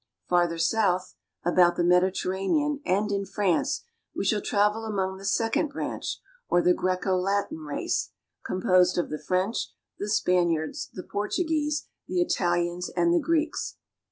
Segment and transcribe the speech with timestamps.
[0.27, 1.13] Farther south,
[1.45, 3.83] about the Mediterranean and in France,
[4.15, 8.09] we shall travel among the second branch or the Greco Latin race,
[8.43, 13.77] composed of the French, the Spaniards, the Portuguese, the Italians, and the Greeks.